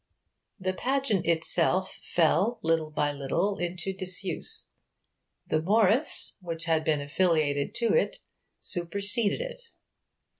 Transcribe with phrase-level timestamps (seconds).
[0.59, 4.69] The 'pageant' itself fell, little by little, into disuse;
[5.45, 8.17] the Morris, which had been affiliated to it,
[8.59, 9.61] superseded it.